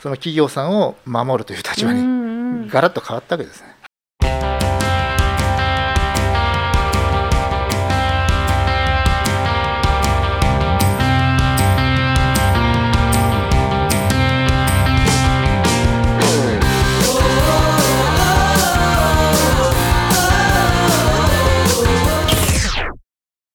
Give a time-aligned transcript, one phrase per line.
[0.00, 3.76] その企業さんを守るという立場にガラッと変わったわけですね。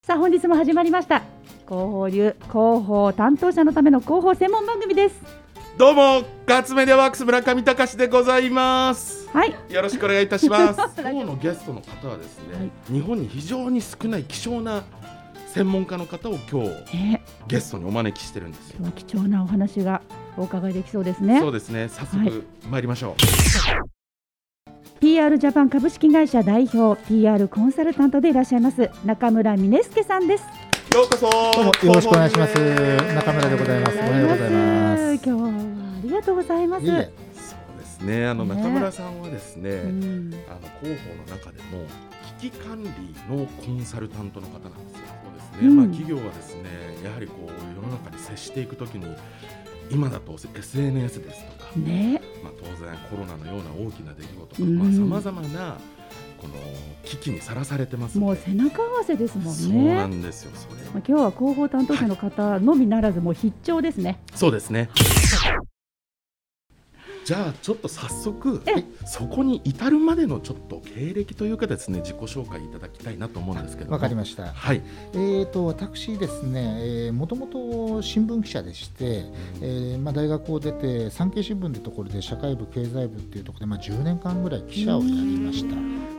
[0.05, 1.21] さあ本日も始まりました。
[1.65, 5.42] 広報流広報担当者のための広報専門番組です
[5.75, 9.27] どうもガッツメデワークス村上隆でございます。
[9.29, 9.55] はい。
[9.69, 10.79] よろしくお願いいたします。
[11.01, 14.83] 今日のゲストの方はですね、はい、日本に非常に少ない希少な
[15.47, 16.69] 専門家の方を今日、
[17.47, 18.85] ゲストにお招きしてるんですよ。
[18.95, 20.03] 貴重なお話が
[20.37, 21.39] お伺いできそうですね。
[21.39, 21.89] そうですね。
[21.89, 22.31] 早速、はい、
[22.69, 24.99] 参りましょう。
[24.99, 30.45] PR ジャパン株式会社代表 PR コンサルタントでいらっしゃいます中村峰介さんです
[30.91, 31.29] ようこそ。
[31.29, 32.53] どうもよろしくお願いします。
[32.55, 33.97] 中村でございます。
[33.97, 35.13] おはようございます。
[35.15, 36.85] 今日はありがとうございます。
[36.85, 36.95] そう
[37.79, 38.27] ですね。
[38.27, 41.85] あの中村さんはですね、ねあの広報の中でも
[42.39, 42.89] 危機管理
[43.35, 45.07] のコンサルタントの方なんですよ。
[45.23, 46.69] そうですね、うん、まあ企業はですね
[47.03, 49.15] やはりこう世の中に接していくときに
[49.89, 52.21] 今だと SNS ですとか、ね。
[52.43, 55.77] まあ、当然コロナのような大きな出来事とかさまざ、まな
[56.43, 56.55] この
[57.05, 59.51] 危機にさらされてますもう背中合わせですもんね。
[59.53, 64.19] そうなんですよそれ、まあ、今日は広報担当者の方のみならず、もう必聴ですね。
[64.35, 64.89] そうですね。
[67.25, 68.61] じゃあちょっと早速
[69.05, 74.47] そこに至るまでのちょっと経歴というかですね自己紹介いただきたいなと思うんですけどわかりました。
[74.47, 74.81] はい。
[75.13, 79.25] えっ、ー、と私ですね、えー、もともと新聞記者でして、
[79.61, 85.75] えー、まあ大学を出て産経新聞というところで社会部経済部っていうところでまあ10年間ぐらい記者をやりました。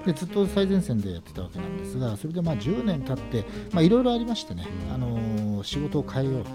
[0.06, 6.50] でずっと最前線でやってたわけなんですが、それでまあ10年経ってまあいろいろありましてね、あのー、仕事を変えようと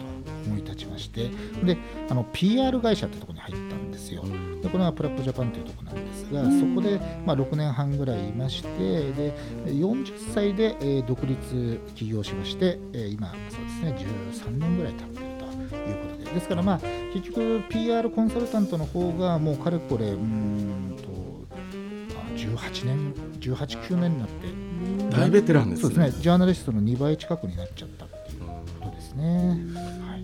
[0.46, 1.30] 思い立ちまして、
[1.64, 1.78] で
[2.10, 4.24] あの PR 会社ってところに入ったんですよ。
[4.62, 9.34] でこれはプラップジャパンというところなんですが、そこで、まあ、6年半ぐらいいましてで
[9.66, 14.08] 40歳で、えー、独立起業しまして、えー、今そうですね
[14.42, 15.30] 13年ぐらい経っている
[15.70, 16.80] ということでですからまあ
[17.14, 21.10] 結局 PR コンサルタントの方がもうかれこれうんと
[22.36, 24.48] 18年189年になって
[25.10, 28.42] 大ベテランです、ね、そうですねジャーナリストの2倍近くになっちゃったっていう
[28.80, 29.58] ことですね。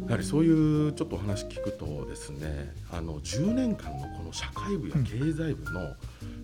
[0.05, 5.95] やはりそういうちょっとお話聞くとですねあの10年間のこの社会部や経済部の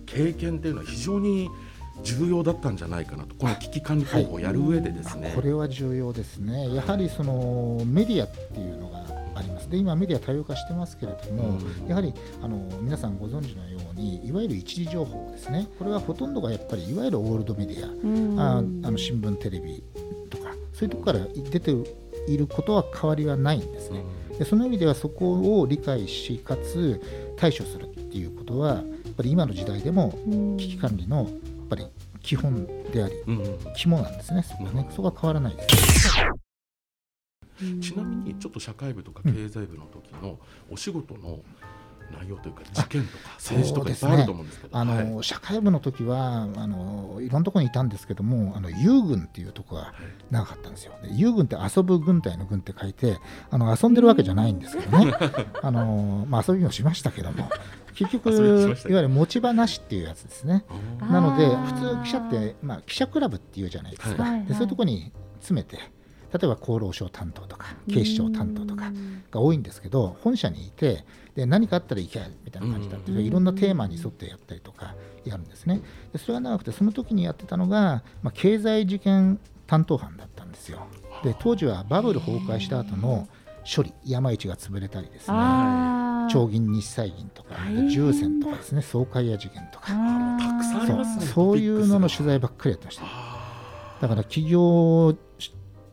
[0.06, 1.48] 経験っていうのは非常に
[2.02, 6.74] 重要だったんじゃないかなとこの危機管理方法をやる上でですね、はい、これは重要ですね。
[6.74, 9.68] やはりそのメディアっていうのがあります。
[9.68, 12.12] で今メディア多様化してますけれども、うん、やはり
[12.42, 15.68] あの皆さんご存知のようにいわゆる一時情報ですね。
[15.78, 19.82] これはほとんどがやっぱりいわゆるオールドメディア、うん、ああの新聞テレビ
[20.30, 21.72] とかそういうところから出て
[22.28, 24.04] いることは変わりはないんですね。
[24.38, 27.00] でその意味ではそこを理解しかつ
[27.36, 28.84] 対処するっていうことはやっ
[29.16, 30.18] ぱり今の時代でも
[30.58, 31.28] 危機管理のやっ
[31.68, 31.86] ぱり
[32.22, 33.14] 基本であり、
[33.76, 36.12] 肝なんですね、そこはね、そこは変わらないです。
[37.80, 40.38] ちなみにちょっと社会部とか経済部の時の
[40.70, 41.40] お仕事の
[42.10, 49.94] 内容というか事件とか政治とかいっぱいあると思うんですけど、ね、あの、はい、社会部の時はあのいろんなところにいたんですけどもあの遊軍っていうところが
[50.30, 50.92] 長かったんですよ。
[51.10, 53.18] 遊軍って遊ぶ軍隊の軍って書いて
[53.50, 55.14] あの遊んでるわけじゃないんですけどね。
[55.62, 57.48] あの、まあ、遊びもしましたけども。
[57.94, 60.64] 結局いわゆる持ち場なしっていうやつですね。
[60.98, 64.22] なので普通記者って、まあ、記者クラブっていうじゃないですか。
[64.22, 68.90] はい、でそういうところに詰めて例えば厚労省担当とか警視庁担当とか
[69.30, 71.04] が多いんですけど本社にいて
[71.34, 74.94] で何かあったら行けみたいな感じだっていろんなテーマに沿ってやったりとか
[75.24, 75.80] やるんですね。
[76.12, 80.86] でそれが長くてその時にやってたのが、まあ、経済事件担当班だったんですよ。
[81.24, 83.28] で当時はバブル崩壊した後の
[83.64, 85.36] 処理山市が潰れたりですね。
[86.30, 87.56] 長銀日債銀とか
[87.90, 88.82] 重戦とかですね。
[88.82, 89.86] 総会屋事件とか。
[89.86, 91.26] たくさんありますね。
[91.26, 93.04] そういうのの取材ばっかりやってました。
[94.00, 95.16] だから企業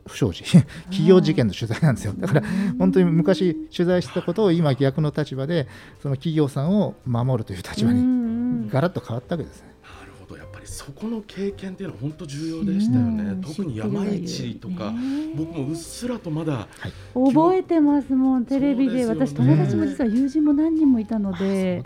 [0.10, 0.44] 不祥事。
[0.90, 2.14] 企業事件の取材なんですよ。
[2.18, 2.44] だから
[2.78, 5.68] 本当に昔取材したことを今逆の立場で
[6.02, 9.70] その企業さんを守るという立場にガラッと変わったわけですね。
[9.84, 10.38] なるほど。
[10.38, 14.94] やっぱりそこの経験っていうのは本当重要でしたよね、特に山市とか、
[15.36, 16.68] 僕もうっすらとまだ、
[17.14, 19.06] 覚えてますもんテレビで。
[19.06, 21.84] 私友達も実は友人も何人もいたので。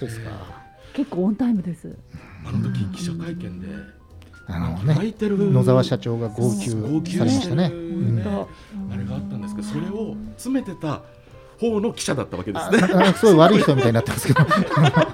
[0.93, 1.97] 結構オンタイムです。
[2.45, 3.67] あの時記者会見で
[4.47, 6.69] あのね、野沢社長が号泣
[7.17, 7.65] されましたね。
[7.65, 11.01] あれがあったんですけど、それを詰めてた
[11.59, 13.13] 方の記者だったわけですね。
[13.13, 14.41] すごい悪い人みたいになってますけど、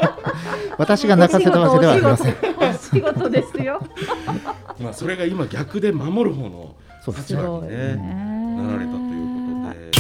[0.77, 2.35] 私が泣かせたわけではありません。
[2.79, 3.79] 仕事ですよ。
[4.81, 6.75] まあそれが今逆で守る方の
[7.05, 7.95] 立場にね
[8.57, 9.25] なられたという
[9.63, 9.91] ことで。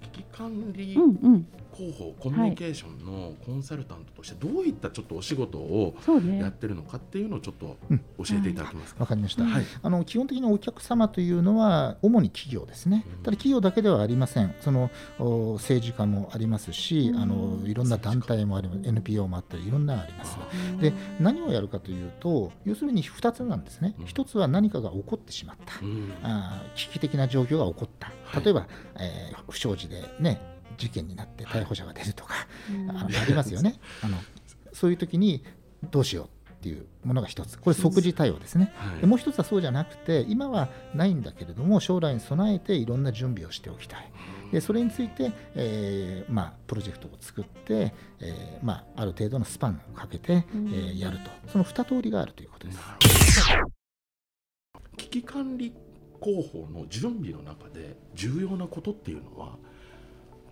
[0.00, 0.96] 危機管理
[1.78, 5.94] 広報コミュニケーションのコンサルタントとしてどういったちょっとお仕事を
[6.40, 7.76] やってるのかっていうのをちょっと
[8.18, 9.04] 教えていただけますか？
[9.04, 13.04] わ、うん、かりました、はい、あの基本的にお客様というのは主に企業ですね。
[13.22, 14.54] ただ企業だけではありません。
[14.60, 14.90] その
[15.54, 18.88] 政治家もありますし、あのいろんな団体もあります。
[18.88, 20.36] NPO もあったりいろんなあります。
[20.80, 23.94] で何をやるかというと要するに2つなんですね。
[24.00, 25.74] 1つは何かが起こってしまった、
[26.22, 28.12] あ危機的な状況が起こった。
[28.40, 28.66] 例えば、
[28.98, 32.34] えー、不祥事でね事件になって逮捕者が出るとか、
[32.94, 33.78] あありますよね。
[34.02, 34.16] あの
[34.72, 35.44] そういう時に
[35.90, 37.58] どうしようっていうものが一つ。
[37.58, 44.10] これ即時対応ですね、はい、でもう一つはそうじゃなくて今はないんだけれども将来に備えていろんな準備をしておきたい。
[44.52, 51.30] でそれについて、えーまあ、プロジェクトを作って、えーまあ、ある程度のスパンをかけて、えー、やると。
[51.48, 52.80] その二通りがあるということです。
[54.96, 55.72] 危機管理
[56.22, 59.56] 広報の準備の中で重要なことっていうのは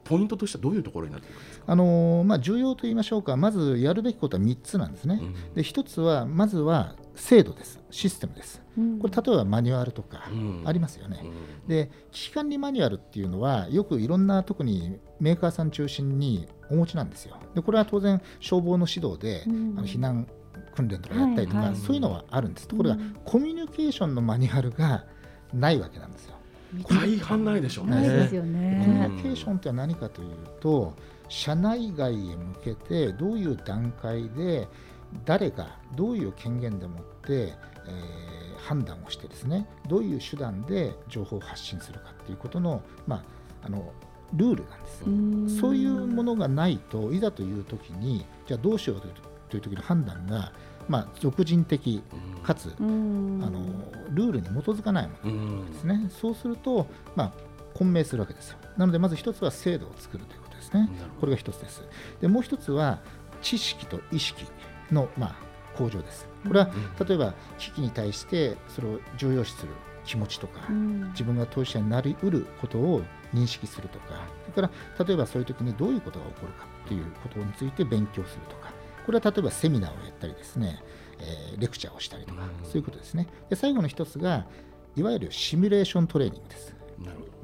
[0.08, 5.19] ポイントとしてはどういうところになっていくんですか、あのまあ、重要と言いましょうか、まずやるべきことは3つなんですね。
[5.20, 8.62] うん、で1つは、まずは制度です、システムです。
[9.00, 10.29] これ、例えばマニュアルとか
[10.64, 11.23] ありますよね。
[11.23, 17.37] うん、で、危機管理マニュアルっていうのは、よくいろんな、特にメーカーさん中心にお持ちなんですよ。
[17.55, 20.29] でこれは当然、消防の指導で、うん、あの避難
[20.75, 22.69] 訓練とかやったりとか、はいはい、そういうのはあるんです。
[22.69, 25.05] ところが、コミュニケーションのマニュアルが
[25.52, 26.36] ないわけなんですよ。
[26.89, 27.91] 大半ないでしょうね。
[27.93, 28.83] ないですよね。
[28.85, 30.29] コミュニケーションって何かという
[30.61, 30.95] と、
[31.29, 34.69] 社内外へ向けてどういう段階で
[35.25, 43.25] 誰がどういう権限でもって、えー、判断をしてですね、どういう手段で情報を発信するかっていうことのまあ
[43.67, 43.93] あの
[44.35, 45.61] ルールなんです。
[45.61, 50.53] そういうものがないといざという時にじゃあどうしようという時の判断が
[50.88, 52.03] まあ、俗人的
[52.43, 53.65] かつ、あの
[54.11, 57.33] ルールに基づかないものですね、そうすると、まあ、
[57.75, 58.59] 混迷するわけですよ。
[58.77, 60.88] なので、まず一つは制度を作るということですね。
[61.21, 61.83] これが一つです。
[62.21, 63.00] でもう一つは、
[63.43, 64.44] 知識と意識
[64.91, 65.37] の、まあ、
[65.77, 66.27] 向上です。
[66.47, 66.71] これは、
[67.06, 69.73] 例えば危機に対してそれを重要視する
[70.05, 70.61] 気持ちとか、
[71.11, 73.03] 自分が当事者になりうることを
[73.35, 74.06] 認識するとか、
[74.55, 78.66] それから例えばそういう時にどういうことが起こるかということについて勉強するとか、
[79.06, 80.82] これは例えばセミナーをやったりですね、
[81.20, 83.29] えー、レクチャーをしたりとか、そういうことですね。
[83.49, 84.47] で最後の一つが、
[84.97, 86.75] いわゆるシミュレーショントレーニングです。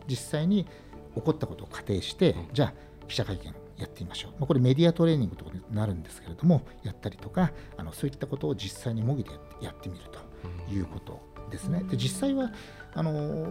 [0.09, 0.67] 実際に
[1.15, 2.75] 起こったことを仮定して、じゃあ
[3.07, 4.33] 記者会見やってみましょう。
[4.33, 9.31] まあ、これメディアトレーニングとになるんですけれども、やったりとか、あのそういったことを実際に模擬で
[9.61, 11.21] やってみるということ
[11.51, 11.85] ですね。
[11.85, 12.53] で実際は
[12.95, 13.47] あの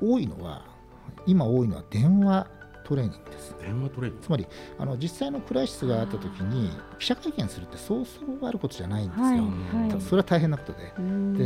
[0.00, 0.66] 多いのは、
[1.26, 2.46] 今多いのは電話
[2.86, 3.52] トレーニングです。
[3.60, 4.26] 電話トレーニング。
[4.26, 4.46] つまり
[4.78, 9.26] あの実際のクライシスがあった時に記者会見するってそうそうあることじゃないんですよ。
[9.26, 9.90] はい。
[9.90, 10.92] はい、それは大変なことで。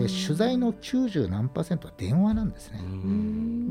[0.04, 2.82] で取材の90何パーセントは電話なんですね。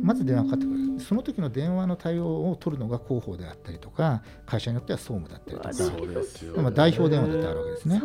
[0.01, 0.99] まず電話かかってくる。
[0.99, 5.71] その時の電話の対応を取るのが広報であったりとか会社によっては総務だったりとか。
[6.55, 8.01] でまあ代表電話だってあるわけですね。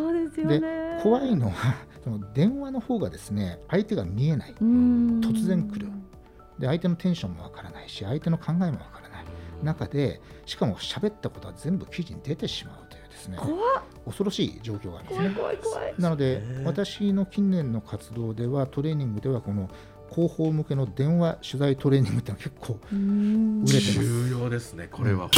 [0.46, 1.55] で、ね、怖いのは
[2.02, 4.55] その電話の方がですね相手が見えない。
[4.60, 5.88] 突然来る。
[6.58, 9.03] で相手のテンションもわからないし相手の考えもわからない。
[9.64, 13.38] 中でしかも喋ったことは全部記事に出てしまうというですね
[14.05, 15.14] 恐ろしい状況があるんで
[15.62, 15.94] すね。
[15.99, 19.70] なので私の近年の活動ではトレーニングではこの
[20.11, 23.93] 広報向けの電話取材トレーニングってのは結構売れてます。
[23.93, 25.31] 重要ですねこれは、うん、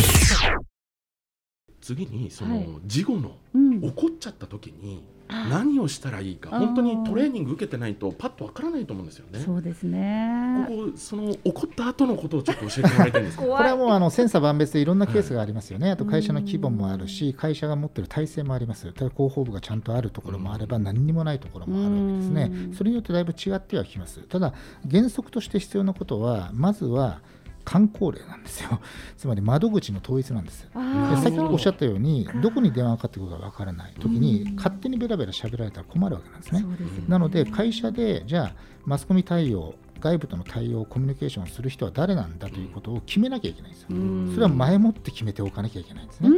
[1.81, 6.51] 次にその事後の、起こっちゃった時に何をしたらいいか。
[6.51, 9.41] 本当にトレーニング受けてないとパッとわからないと思うんですよね。
[9.41, 10.67] そうですね。
[10.69, 18.93] ここその起こった後のことをちょっと教えてもらいたいんです これはもうあの千差万別でいろんなケースがありますよね、はい、あと会社の規模もあるし会社が持っている体制もあります。
[18.93, 22.75] ただ広報部がちゃんとあるところもあれば何にもないところもあるわけですね。
[22.77, 24.21] それによってだいぶ違ってはきます。
[24.21, 24.53] ただ
[24.91, 27.21] 原則として必要なことはまずは
[27.67, 28.81] 観光令なんですよ、
[29.19, 36.65] つまり窓口の統一なんですでさっきおっしゃったように、どこに電話がかかってくるか分からないときに、勝手にべらべら喋られたら困るわけなんですね。
[37.09, 38.55] なので、会社でじゃあ、
[38.85, 43.89] マスコミ対応、外部との対応、コミュニケーションをする人は誰なんだということを決めなきゃいけないんですよ。
[44.35, 46.29] それは前もって決めておかなきゃいけないんですね。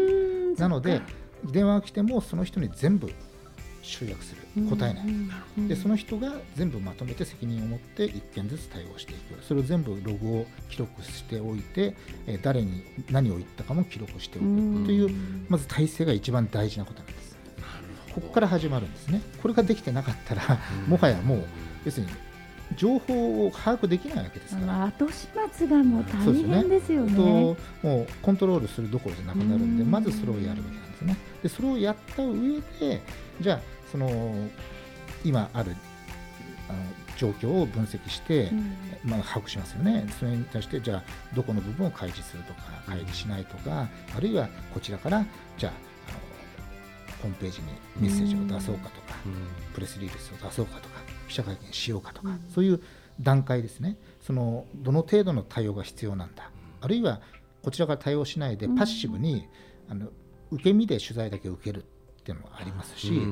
[0.56, 1.02] なので、
[1.44, 3.12] 電話が来ても、その人に全部
[3.88, 9.42] 集約する答えない、でその人が全部まとめて責任を持って1件ずつ対応していく。
[9.42, 11.94] それを全部ログを記録しておいて、
[12.26, 14.46] え誰に何を言ったかも記録しておく
[14.86, 15.10] という
[15.48, 17.36] まず体制が一番大事なことなんです。
[18.14, 19.22] ここから始まるんですね。
[19.40, 20.42] これができてなかったら
[20.86, 21.44] もはやもう
[21.84, 22.12] 要するに
[22.76, 31.16] 情報を把握できないわけですから、後始末がもう大変ですよね、ね、もうコントロールするどころじゃなくなるんでまずそれをやるべきなんですね。
[31.42, 33.00] でそれをやった上で
[33.40, 34.32] じゃあその
[35.24, 35.74] 今ある
[36.68, 36.78] あの
[37.16, 41.02] 状況を分析して、うん、まあ、把握しますよね、それに対してじゃあ
[41.34, 45.24] どこの部分を開示するとか開示しないとかあるいはこちらから
[45.56, 45.72] じゃあ
[46.08, 46.18] あの
[47.22, 47.66] ホームページに
[47.98, 52.80] メッセージを出そうかとか、うん、プレスリリースを出そうかとか記者会見しようかとか、うん、そういう
[53.20, 53.96] 段階ですね。
[54.20, 56.50] そのどの程度の対応が必要なんだ。
[56.80, 57.20] あるいは
[57.62, 59.48] こちらから対応しないでパッシブに、
[59.88, 60.08] あの
[60.50, 61.84] 受け身で取材だけ受ける
[62.28, 63.22] っていうのもありますし、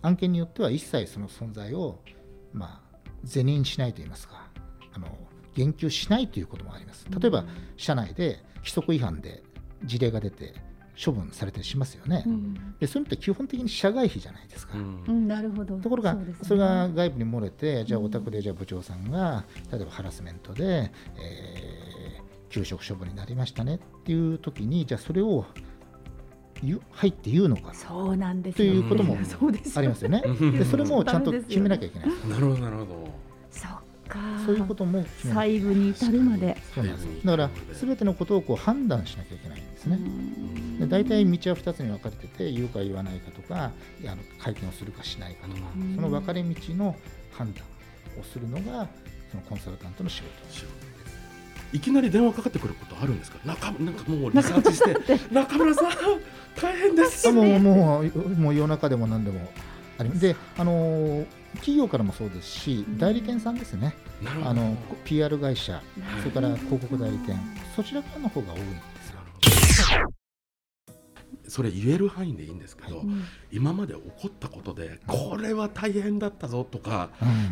[0.00, 2.00] 案件によっては一切その存在を、
[2.52, 4.48] まあ、是認しないといいますか
[4.94, 5.06] あの
[5.54, 7.06] 言及しないということもあります。
[7.10, 7.44] 例えば
[7.76, 9.42] 社内で規則違反で
[9.84, 10.54] 事例が出て
[11.02, 15.76] 処分されたりしますよね、うん、でそういうのって基本的に社外費じゃないですか、うん、なるほど。
[15.78, 25.44] ところがそ、ね,、れが外部に漏れてじゃあお宅でじゃあ部長さんが例えばハラスメントで、えー、休職処分になりましたねっていう時にじゃあそれを
[26.90, 30.22] 入って言うのかそうなんですということもありますよね。
[30.22, 32.08] でそれもちゃんと決めなきゃいけない。
[32.28, 33.08] なるほどなるほど。
[33.50, 33.70] そっ
[34.08, 34.18] か。
[34.44, 36.56] そういうことも細部に至るまで。
[36.74, 37.26] そうなんです。
[37.26, 39.98] だからすべてのことをこう判断しなきゃいけないんですね。
[40.80, 43.70] で大体道は二つに分かれてて言うか言わないかとかあ
[44.04, 45.60] の会見をするかしないかとか
[45.94, 46.94] その分かれ道の
[47.32, 47.64] 判断
[48.20, 48.88] をするのが
[49.30, 50.85] そのコンサルタントの仕事。
[51.72, 53.38] いきなり電話かかってくることあるんですか？
[53.44, 55.92] 中なんかもうリサーチして中村さん
[56.60, 59.48] 大変です、ね、もうもうもう夜中でも何でも
[59.98, 63.96] ありであの企業からもそうですし、代理店さんですね、
[64.44, 65.82] あの PR 会社、
[66.18, 67.38] それから広告代理店、
[67.74, 69.98] そちらからの方が多いんですよ。
[71.48, 73.06] それ言える範囲でいいんですけど、はい、
[73.52, 77.08] 今まで起こったことでこれは大変だったぞとか、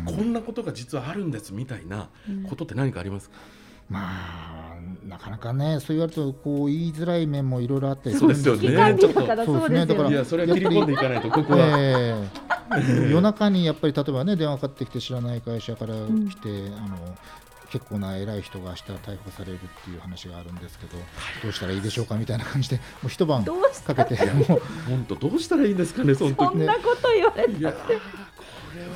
[0.07, 2.09] うん、こんなことが実はあるんですみたいな
[2.49, 4.45] ことって何かありますか、うんまあ
[5.07, 8.97] なかなかねそう言われるとこう言いづらい面もいろいろあってそうですよね。
[8.99, 9.85] ちょっとそうですね。
[9.85, 17.17] だからいやそれは切り込んでいかないとここは、えー、 夜中にやっぱり例えばね電話かかってきて知らない会社から来て、うん、あの
[17.69, 20.97] 結構な偉い人が明日逮捕されるっていう話があるんですけど
[21.43, 26.39] どうしたらいいでしょうかみたいな感じでもう一晩かけてもう本当どうしたらいいんですかねその時。
[26.39, 27.51] ねそんなこと言われて。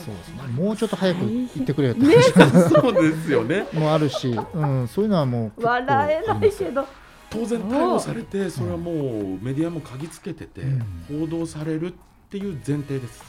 [0.06, 2.22] そうですね、もうちょっと早く行ってくれよって
[2.70, 3.66] そうですよね。
[3.74, 6.86] もあるし、うん、そういうのはもう笑えないけど。
[7.30, 8.96] 当然逮捕されてそれはもう
[9.40, 10.62] メディアも嗅ぎつけてて、
[11.08, 11.94] 報道されるっ
[12.30, 13.24] ていう前提です。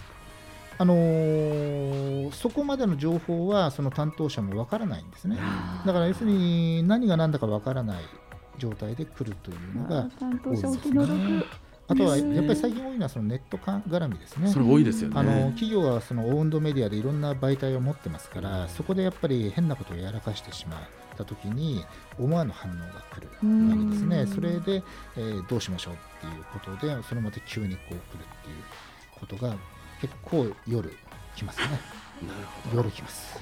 [0.79, 5.37] あのー、そこまでの情報はその担当者もわからないんですね。
[5.85, 8.05] だから要するに何が何だかわからない
[8.57, 10.09] 状態で来るというのが
[10.43, 11.45] 多いですね。
[11.91, 14.49] あとはやっぱり最近多いのはそのネット絡みですね。
[14.49, 15.15] それ多いですよね。
[15.19, 20.81] あの企業はそのオウンドメディアでいろんな媒体を持ってますから、そこでやっぱり変なことをやらかしてしまっ
[21.17, 21.85] たときに
[22.17, 24.27] 思わぬ反応が来るわけですね。
[24.33, 24.85] それで、
[25.17, 27.99] えー、どうしましょうっていうことでそれまで急にこう来るっ
[28.45, 28.57] ていう
[29.19, 29.57] ことが
[30.01, 30.93] 結構夜
[31.35, 31.67] 来ますね。
[32.23, 32.77] なるほど。
[32.77, 33.41] 夜来ます。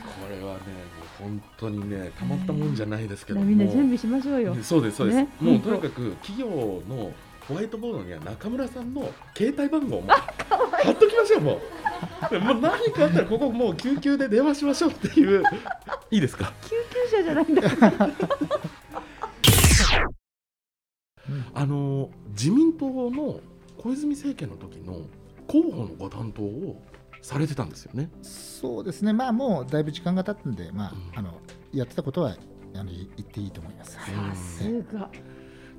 [0.00, 4.56] これはね、もう本当にね、たまったもんじゃないですけども、みんな準備しましょうよ。
[4.62, 5.16] そうです、そうです。
[5.18, 6.46] ね、もうとにかく企業
[6.88, 7.12] の
[7.50, 11.60] ホワイトボードには中村さんの携帯番号も貼っときましょうも
[12.30, 15.42] うもう何かあったらここもう救急で電話しましょうっていう
[16.12, 16.52] いいですか？
[16.62, 16.76] 救
[17.10, 17.62] 急車じゃないんだ
[21.54, 23.40] あの自民党の
[23.78, 25.00] 小泉政権の時の
[25.48, 26.80] 候補のご担当を
[27.20, 28.10] されてたんですよね。
[28.22, 29.12] そうですね。
[29.12, 31.40] まあもうだいぶ時間が経ったんで、まあ、うん、あの
[31.72, 32.36] やってたことは
[32.74, 33.92] あの言っていいと思います。
[33.94, 34.00] さ
[34.34, 35.10] すが。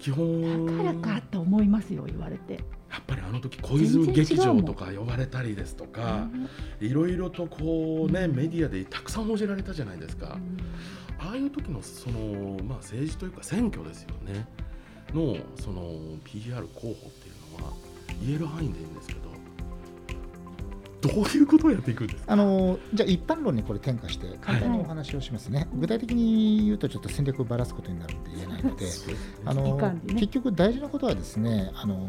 [0.02, 2.60] 基本だからかと思いますよ言われて。
[2.92, 6.28] やっぱりあの時小泉劇場とか呼ばれたりですとか
[6.82, 10.38] いろいろとこうね、メディアでたくさん報じられたじゃないですか、
[11.18, 14.46] ああいう時のその、まあ、政治というか選挙ですよね。
[15.14, 17.74] のその PR 候補っていうのは
[18.22, 19.31] 言える範囲でいいんですけど
[21.02, 28.86] どういうことをやっていくんですあのじゃあ一般論にこれ転化して簡単にお話をしますね、はい、具体的に言うとちょっと戦略をばらすことになるんで言えないので
[29.46, 32.08] あの、ね、結局大事なことはですねあの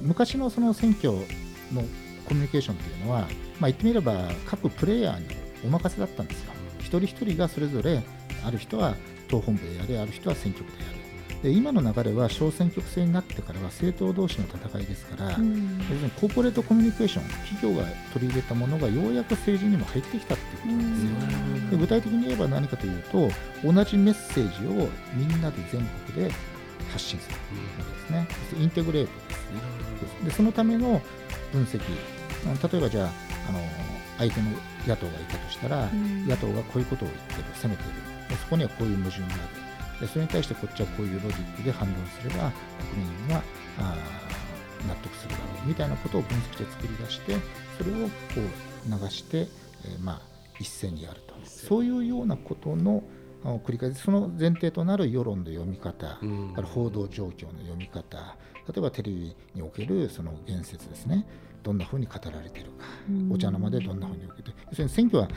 [0.00, 1.82] 昔のその選挙の
[2.24, 3.28] コミュニケーションというのは、まあ、
[3.62, 5.26] 言ってみれば各プレイヤーに
[5.64, 6.52] お任せだったんですよ。
[6.78, 8.02] 一人一人がそれぞれ
[8.44, 8.94] ある人は
[9.28, 11.01] 党本部でやれある人は選挙区でやる
[11.42, 15.80] で今の流れは小選挙区制になってからは政党同士の戦いですから、うん、
[16.20, 23.28] コーポレートコミュニケーション企業が取り入れたものがようやく政治にも入ってきたっていうことなんですよ、で具体的に言えば何かというと
[23.64, 26.32] 同じメッセージをみんなで全国で
[26.92, 27.40] 発信するわ
[27.76, 29.38] けですね、インテグレートです。
[29.50, 29.60] ね
[30.24, 31.02] でそのための
[31.52, 31.80] 分析。
[32.44, 33.10] 例えばじゃあ
[33.48, 33.60] あの
[34.18, 34.48] 相手の
[34.86, 39.61] 野党がいたとしたら、うん、野党がこういうことを言ってる責めているそこにはこういう矛盾がある。
[39.61, 39.61] で
[40.06, 42.52] それに対してこっちはこういうロジックで反論すれば
[42.92, 43.42] 国民は
[43.78, 43.96] あ
[44.88, 47.36] 納得するだろうみたいなことを分析して作り出して
[47.78, 49.46] それをこう流して
[49.84, 50.20] えー、まあ、
[50.58, 51.34] 一斉にやると。
[51.44, 53.02] そういうようなことの
[53.42, 58.36] 繰り返しその前提となる世論の読み方、うん、報道状況の読み方
[58.68, 61.26] 例えばテレビにおけるその言説ですね。
[61.64, 64.50] どんなふうに語られているか、うん、お茶の間でどんなふうに受けて。
[64.66, 65.28] 要するに選挙は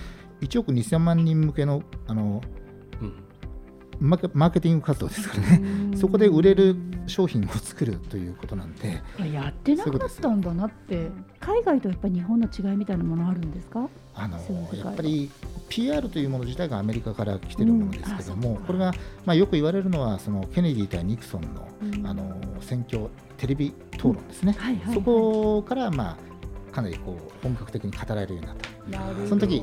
[0.42, 2.65] 1億2000万人向けのあの、うん、
[4.00, 6.76] マーケティング活動ですからね、そこで売れる
[7.08, 11.10] 商品を作るということなんで、やってなかったんだなって、
[11.40, 13.88] 海外とやっぱり日本の違いみたいなものあるんですか？
[14.14, 15.30] あのやっぱり
[15.70, 18.94] PR というもの自体がアメリカから来てるものですけども、うん、これが、
[19.26, 24.56] まあ、よく言われるのはそのケネディ対ニクソンのうん、あの選挙テレビ討論ですね、
[24.94, 26.18] そこから、ま
[26.72, 28.70] あ、かなりこう本格的に語られるようになった。
[29.28, 29.62] その時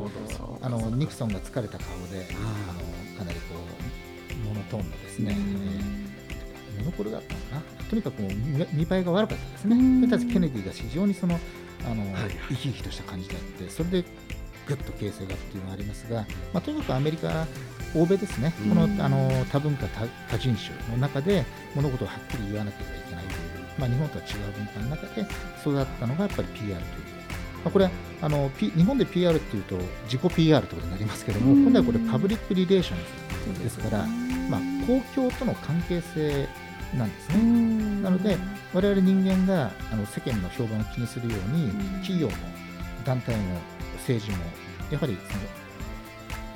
[0.60, 2.26] あのニクソンが疲れた顔で
[2.68, 3.51] あのかなりこう
[4.72, 7.62] トーンのですね、えー、モノコルだったのかな。
[7.90, 11.38] とにかく見栄えが悪かったですね、それに対しケネディが非常にその
[11.84, 14.04] あの、はい、生き生きとした感じであってそれで
[14.66, 16.24] ぐっと形勢がっていうのがありますが、
[16.54, 17.46] まあ、とにかくアメリカ、
[17.94, 23.38] 欧米ですね、このあの多文化多、多人種の中で物事をはっきり言わなければいけないという、
[23.78, 25.22] まあ、日本とは違う文化の中で
[25.60, 26.76] 育ったのがやっぱり PR という。
[27.64, 27.90] まあ、これは
[28.22, 34.06] あの、P、日本で PR っていうと自己 PR ということになりますけども、今度はこれパブリックリレーションズですから、
[34.52, 36.46] まあ、公共との関係性
[36.94, 38.02] なんですね。
[38.02, 38.36] なので、
[38.74, 42.34] 我々人間があの世間の評判を気にするように、企業も
[43.04, 43.58] 団体も
[43.96, 44.44] 政治も
[44.90, 45.42] やはりその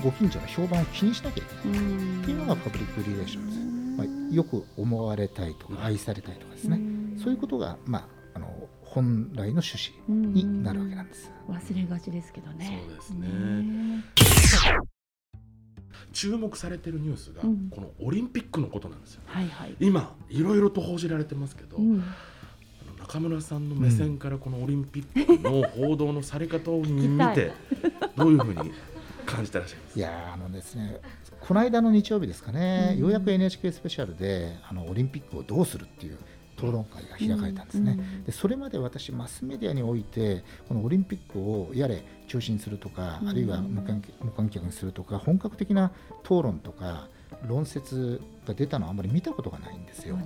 [0.04, 1.78] ご近所の評判を気にしなきゃいけない。
[1.78, 1.80] っ
[2.24, 3.58] ていうのがパブリックリレーションです、
[3.96, 6.78] まあ、よく思われたいとか愛されたいとかですね。
[7.22, 11.30] そういうことが、まあ、あの本来の趣旨になるわけなんです。
[11.48, 12.82] 忘れがちですけどね。
[12.86, 14.86] そうですね
[16.16, 22.04] 注目されてるニュースが、このオリンピックのことなんですよ、はいはい、今いろいろと報じられてますけど、うん。
[22.99, 27.02] 中村さんの目線からこのオリンピックの報道のされ方を見
[27.35, 27.52] て、
[28.16, 28.73] どういうふうに
[29.25, 29.99] 感じてらっしゃいます？
[29.99, 31.00] いやあのですね
[31.38, 36.18] この間の日曜日ですかね、うん、ようやく NHK スペシャルであのオリンピックをどうするっていう
[36.56, 45.92] 討論会が開かれたんですね、でそれまで私、マスメディアにおいて、このオリンピックをやれ中止にするとか、あるいは無観客にするとか、本格的な
[46.25, 47.08] 討論とか、
[47.47, 50.16] 論説が出たのはあんまり見たことがないんですよ。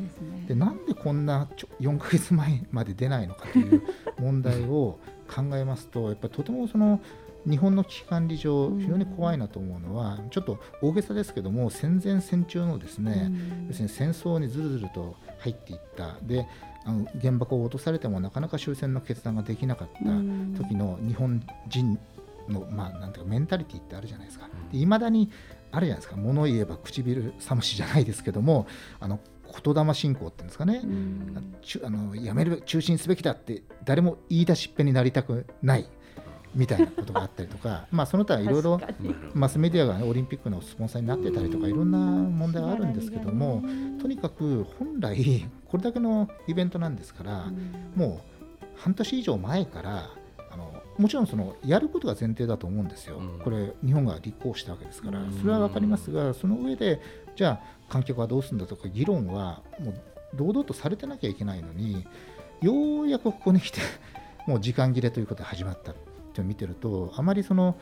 [0.47, 1.49] で、ね、なんでこんな
[1.81, 3.83] 4か月前まで出ないのかという
[4.19, 7.01] 問題を考えますとやっぱりとてもその
[7.47, 16.17] 日本の危機管理上非常に怖いなと思うのは、うん、ちょっと大げさですけども戦前戦中のですね、うん、要するに戦争にずるずると入っていった。
[16.23, 16.47] で
[16.85, 21.99] あの原爆を落とされてもなかなか終戦の決断ができなかった時の日本人
[22.49, 24.49] の、まあ、なんていうかメンタリティってあるじゃないですか。
[24.73, 25.31] いまだに
[25.73, 26.17] あるじゃないですか。
[26.17, 28.67] 物言えば唇寒しじゃないですけども
[28.99, 29.21] あの
[29.65, 35.89] 言霊信仰っていうんですかね、うん、あのやめる中心すべきだって誰も言い出しっぺになりたくない
[36.55, 38.81] みたいなことがあったりとか まあその他いろいろ
[39.35, 43.63] マスメディアが、ね、オリンピックのスポンサーになってたりとかいろんな問題があるんですけども
[44.01, 47.45] とにかく本来 これだけのイベントなんですから、
[47.95, 48.21] も
[48.63, 50.11] う半年以上前から
[51.01, 57.01] もちろんそのやることが前提だと思うんですよ、うん、これ、日本が立候補したわけですから、それは分かりますが、その上で、
[57.37, 59.95] じゃあ、観客はどうするんだとか、議論はもう
[60.37, 62.07] 堂々とされてなきゃいけないのに、
[62.61, 63.81] ようやくここに来て、
[64.47, 65.93] もう時間切れということで始まった。
[65.93, 65.95] っ
[66.31, 67.77] て見てると、あまりその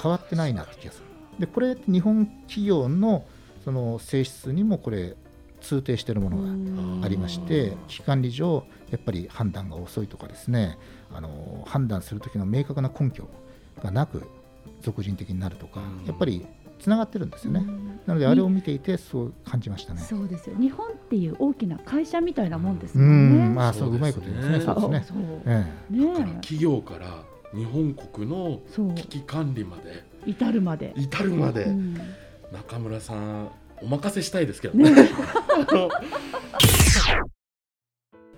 [0.00, 1.06] 変わってないなって気がする。
[1.40, 3.24] でこれ、日本企業の
[3.64, 5.16] その性質にもこれ、
[5.60, 10.78] 通底しているものがありまして、危機管理上、やっぱり判断が遅いとかですね、
[11.12, 13.28] あの判断する時の明確な根拠
[13.82, 14.22] がなく
[14.80, 16.46] 俗人的になるとか、やっぱり
[16.78, 17.66] つながってるんですよね。
[18.06, 20.00] なのであれを見ていてそう感じましたね。
[20.00, 20.56] そうですよ。
[20.58, 23.54] 日本っていう大きな会社みたいなもんですもんね。
[23.54, 24.60] まあそううまいこと言いますね。
[24.60, 25.42] そうですね。
[25.46, 28.60] ええ、ね企業から日本国の
[28.94, 31.94] 危機管理まで至るまで至るまで、うん、
[32.52, 34.90] 中村さんお任せしたいですけどね。
[34.90, 35.08] ね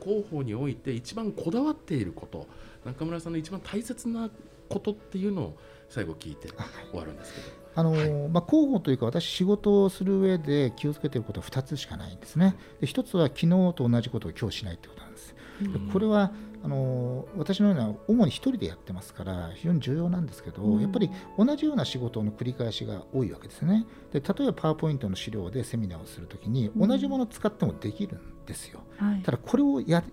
[0.02, 2.46] 広報において一番こだわっていること
[2.84, 4.30] 中村さんの一番大切な
[4.68, 5.58] ことっていうのを
[5.90, 7.46] 最後聞いて終わるんですけど。
[7.74, 12.56] あの、はい、まあ、広報というか私仕事をする上で気をつけていることは2つしかないんですね。
[12.80, 15.34] で1つは昨日と同じことを今日しないということなんです。
[15.60, 23.86] でこれはあの私のような主に1人でやってますから非常に重要なんですけど、うん、やっぱり同じような仕事の繰り返しが多いわけですね。
[24.12, 28.80] で例えばパワーポイントの資料でセミナーをするときに同じものを使ってもできるんですよ。
[29.00, 30.04] うん、ただこれをやっ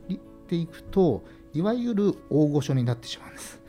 [0.48, 3.62] ていくといわゆる大御所になってしまうんです。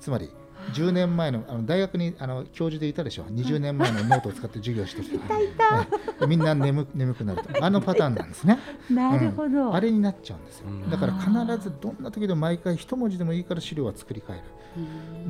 [0.00, 0.30] つまり
[0.72, 3.24] 10年前のあの大学にあの教授でいたでしょ。
[3.24, 5.86] 20年前のノートを使って授業してる人いたいた、ね、
[6.26, 7.64] みんな眠眠くなると。
[7.64, 8.58] あのパターンなんですね。
[8.90, 10.66] なるほど、うん、あれになっちゃうんですよ。
[10.90, 11.30] だから必
[11.62, 14.44] ずどんな時でも毎回一文字でもいいから資料は作り変える。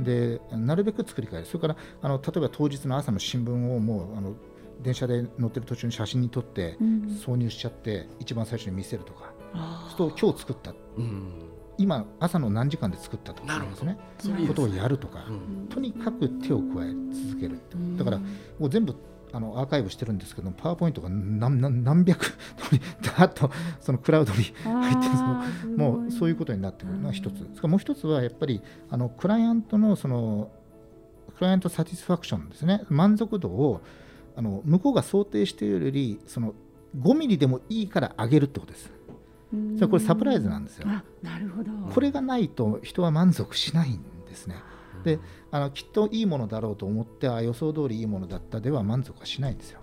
[0.04, 1.46] でなるべく作り変える。
[1.46, 4.34] それからあの例えば当日の朝の新聞をもうあの
[4.82, 6.76] 電車で乗ってる途中に写真に撮って
[7.24, 9.32] 挿入しちゃって一番最初に見せるとか、
[9.96, 10.74] そうすると今日作った、
[11.78, 13.98] 今朝の何時間で作ったとかですね。
[14.18, 15.26] そういうことをやるとか、
[15.68, 17.58] とにかく手を加え続ける
[17.96, 18.94] だからもう全部
[19.32, 22.38] あのアーカイブしてるんですけどパワーポイントが何何何百
[23.18, 25.44] だっとそのクラウドに入ってその
[25.76, 27.46] もうそういうことになってくるのが一つ。
[27.54, 30.50] それもう一つはやっぱりあのクライアントのその
[31.36, 32.82] クライアントサティスファクションですね。
[32.88, 33.82] 満足度を
[34.36, 36.54] あの向こうが想定しているよりその
[36.98, 38.90] 5ミリでもいいから上げるってことです。
[39.52, 40.86] じゃこれサプライズなんですよ。
[41.22, 41.70] なるほど。
[41.92, 44.56] これがないと人は満足しないんですね。
[45.04, 45.20] で
[45.52, 49.80] あのきっといいものだろうと思ってあ予想通りいいものだったでは満足はしないんですよ。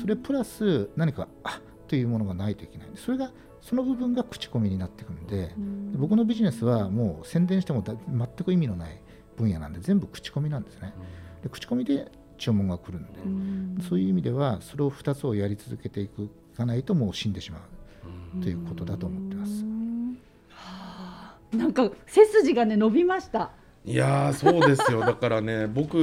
[0.00, 5.54] それプラス何かあというものがないといけないそれがその部分が口コミになってくるんで
[5.96, 9.02] 僕のビジネスはもう宣伝しても全く意味のない
[9.36, 10.94] 分野なんで全部口コミなんですね。
[11.42, 17.60] で口コミで注文が来るんでそういう意味ではそれを2つをやり続けていくかないともう死んでしまう
[18.42, 19.64] ということだと思ってます。
[21.56, 23.50] なんか背筋がね伸びました。
[23.86, 25.00] いやそうですよ。
[25.00, 25.96] だからね 僕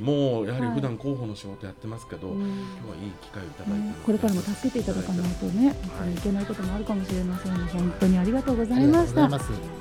[0.00, 2.56] もやはり普段広報の仕事やってますけど、はい、今日は
[3.04, 9.28] いい機会をいただいて、うん、これからも助けていただかないとね、はい、いけないこともあるかもしれませんので本当にありがとうございました。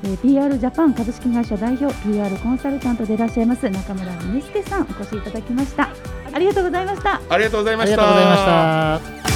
[0.04, 5.90] えー、PR ジャパン株式会社代表 PR コンサルタントでいらっしゃいます中村美介さんお越しいただきました。
[6.34, 7.22] ありがとうございました。
[7.30, 8.02] ありがとうございました。
[8.04, 9.33] ありがとうございました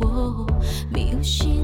[0.00, 0.46] 我
[0.90, 1.59] 没有心